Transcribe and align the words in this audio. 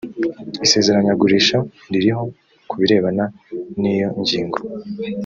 isezeranyagurisha 0.65 1.57
ririho 1.91 2.23
ku 2.69 2.75
birebana 2.81 3.25
n 3.81 3.81
iyo 3.93 4.09
ngingo 4.21 4.57